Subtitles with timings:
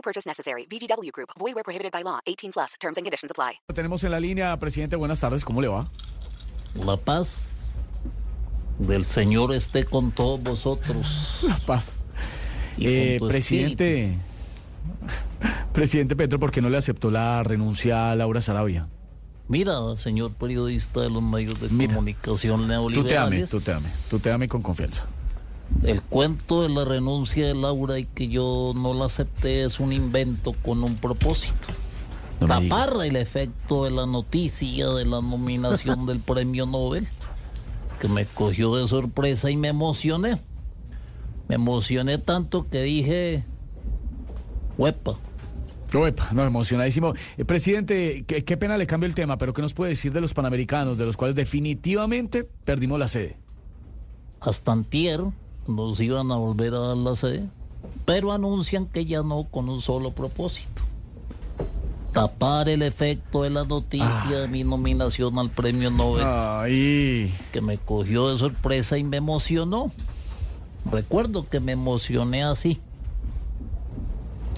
[0.00, 0.66] No purchase necessary.
[0.66, 1.28] VGW Group.
[1.38, 2.20] Void where prohibited by law.
[2.26, 2.74] 18 plus.
[2.80, 3.60] Terms and conditions apply.
[3.74, 5.90] Tenemos en la línea, presidente, buenas tardes, ¿cómo le va?
[6.74, 7.76] La paz
[8.78, 11.40] del Señor esté con todos vosotros.
[11.42, 12.00] La paz.
[12.78, 14.16] Y Eh, con tu presidente,
[15.74, 18.88] presidente Petro, ¿por qué no le aceptó la renuncia a Laura Sarabia?
[19.48, 21.94] Mira, señor periodista de los medios de Mira.
[21.96, 22.72] comunicación Tú te
[23.18, 23.50] ame, neoliberales.
[23.50, 25.06] tú te ame, tú te ame con confianza.
[25.82, 29.92] El cuento de la renuncia de Laura y que yo no la acepté es un
[29.92, 31.68] invento con un propósito.
[32.40, 32.48] No.
[32.48, 37.08] Tapar el efecto de la noticia de la nominación del premio Nobel,
[37.98, 40.42] que me cogió de sorpresa y me emocioné.
[41.48, 43.44] Me emocioné tanto que dije,
[44.76, 45.16] huepa.
[45.92, 47.14] Uepa, no, emocionadísimo.
[47.36, 50.20] Eh, presidente, qué, qué pena le cambio el tema, pero ¿qué nos puede decir de
[50.20, 53.38] los panamericanos, de los cuales definitivamente perdimos la sede?
[54.40, 55.20] Hasta antier
[55.70, 57.48] nos iban a volver a dar la sede,
[58.04, 60.82] pero anuncian que ya no con un solo propósito.
[62.12, 67.78] Tapar el efecto de la noticia de mi nominación al premio Nobel, Ay, que me
[67.78, 69.92] cogió de sorpresa y me emocionó.
[70.90, 72.80] Recuerdo que me emocioné así.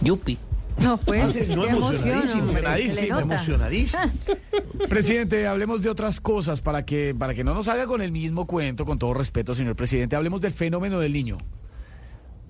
[0.00, 0.38] Yupi.
[0.78, 3.22] No, pues, no, emocionadísimo, nota.
[3.22, 4.02] Emocionadísimo.
[4.88, 8.46] presidente, hablemos de otras cosas para que, para que no nos haga con el mismo
[8.46, 10.16] cuento, con todo respeto, señor presidente.
[10.16, 11.38] Hablemos del fenómeno del niño.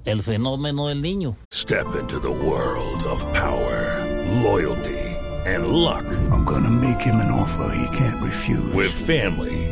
[0.04, 1.36] El fenómeno del niño.
[1.52, 4.04] Step into the world of power,
[4.42, 4.98] loyalty,
[5.46, 6.04] and luck.
[6.30, 8.72] I'm gonna make him an offer he can't refuse.
[8.74, 9.71] With family,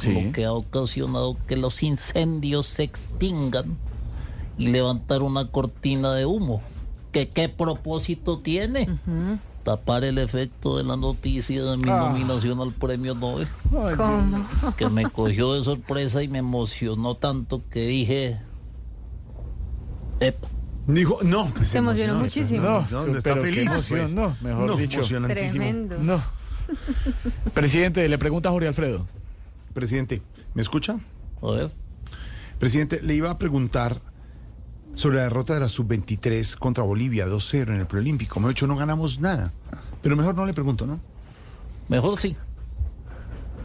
[0.00, 0.12] Sí.
[0.12, 3.76] lo que ha ocasionado que los incendios se extingan
[4.58, 6.62] y levantar una cortina de humo.
[7.12, 8.88] ¿Que ¿Qué propósito tiene?
[9.64, 12.08] Tapar el efecto de la noticia de mi Ah.
[12.12, 13.46] nominación al premio Nobel,
[13.96, 14.46] ¿Cómo?
[14.76, 18.38] que me cogió de sorpresa y me emocionó tanto que dije,
[20.20, 20.48] "Epa".
[20.86, 22.62] Dijo, no, pues Se emocionó muchísimo.
[22.62, 23.66] No, No, no, está feliz.
[23.70, 24.14] emoción, pues.
[24.14, 24.98] no, mejor dicho.
[25.00, 25.50] emocionantísimo.
[25.52, 25.98] Tremendo.
[26.00, 26.20] No.
[27.54, 29.06] Presidente, le pregunta a Jorge Alfredo.
[29.72, 30.22] Presidente,
[30.54, 30.98] ¿me escucha?
[31.42, 31.70] A ver,
[32.58, 33.96] Presidente, le iba a preguntar
[34.94, 38.38] sobre la derrota de la sub-23 contra Bolivia, 2-0 en el preolímpico.
[38.40, 39.52] Me ha dicho, no ganamos nada.
[40.02, 41.00] Pero mejor no le pregunto, ¿no?
[41.88, 42.36] mejor sí.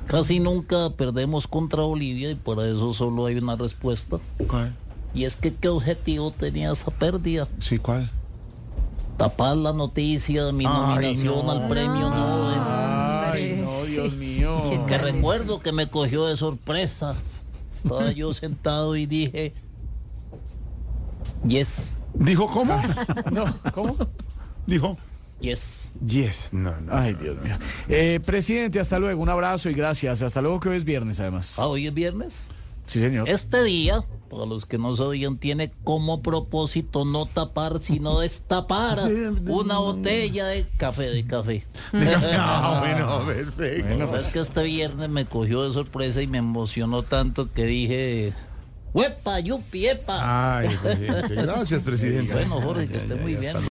[0.08, 4.18] Casi nunca perdemos contra Bolivia y para eso solo hay una respuesta.
[4.48, 4.74] ¿Cuál?
[5.14, 7.48] Y es que qué objetivo tenía esa pérdida.
[7.60, 8.10] Sí, ¿cuál?
[9.18, 11.52] Tapar la noticia de mi Ay, nominación no.
[11.52, 12.45] al premio Nobel.
[14.02, 14.64] Dios mío.
[14.70, 17.16] ¿Qué Que recuerdo que me cogió de sorpresa.
[17.76, 19.54] Estaba yo sentado y dije,
[21.48, 22.82] yes, ¿Dijo cómo?
[23.32, 23.98] No, ¿cómo?
[24.66, 24.98] Dijo,
[25.42, 25.92] yes.
[26.06, 26.50] yes.
[26.52, 26.96] No, no.
[26.96, 27.56] Ay, Dios mío.
[27.90, 29.22] Eh, presidente, hasta luego.
[29.22, 30.22] Un abrazo y gracias.
[30.22, 31.56] Hasta luego que hoy es viernes, además.
[31.58, 32.48] Ah, hoy es viernes.
[32.86, 33.28] Sí, señor.
[33.28, 39.00] Este día, para los que no sabían, tiene como propósito no tapar, sino destapar
[39.48, 41.66] una botella de café, de café.
[41.94, 43.86] No, bueno, perfecto.
[43.96, 48.34] Bueno, Es que este viernes me cogió de sorpresa y me emocionó tanto que dije,
[48.96, 50.58] ¡Huepa, yupi, epa!
[50.58, 51.36] Ay, presidente.
[51.36, 52.34] Gracias, presidente.
[52.34, 53.56] Bueno, Jorge, que esté muy bien.